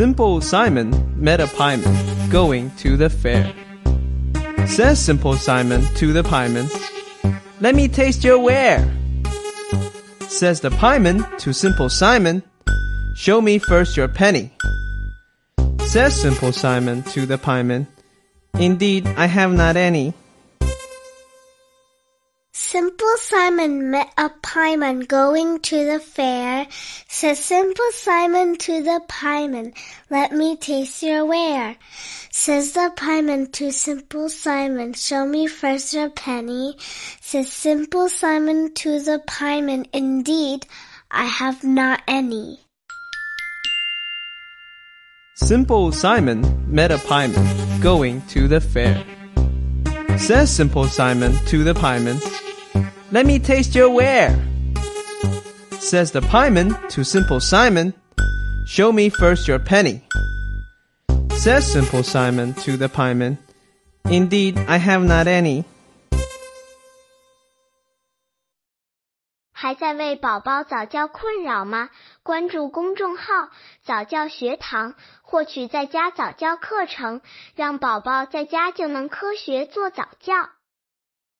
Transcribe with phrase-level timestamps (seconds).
[0.00, 3.52] Simple Simon met a pieman going to the fair.
[4.66, 6.70] Says Simple Simon to the pieman,
[7.60, 8.80] Let me taste your ware.
[10.20, 12.42] Says the pieman to Simple Simon,
[13.14, 14.50] Show me first your penny.
[15.80, 17.86] Says Simple Simon to the pieman,
[18.54, 20.14] Indeed, I have not any.
[22.70, 26.68] Simple Simon met a pieman going to the fair.
[27.08, 29.74] Says Simple Simon to the pieman,
[30.08, 31.74] Let me taste your ware.
[32.30, 36.76] Says the pieman to Simple Simon, Show me first your penny.
[37.20, 40.64] Says Simple Simon to the pieman, Indeed,
[41.10, 42.60] I have not any.
[45.34, 49.04] Simple Simon met a pieman going to the fair.
[50.18, 52.20] Says Simple Simon to the pieman,
[53.11, 54.35] Let me taste your ware.
[55.79, 57.93] Says the pieman to Simple Simon,
[58.67, 60.01] Show me first your penny.
[61.31, 63.37] Says Simple Simon to the pieman,
[64.05, 65.63] Indeed, I have not any.
[69.51, 71.89] 还在为宝宝早教困扰吗？
[72.23, 73.49] 关注公众号“
[73.83, 77.21] 早教学堂”，获取在家早教课程，
[77.55, 80.49] 让宝宝在家就能科学做早教。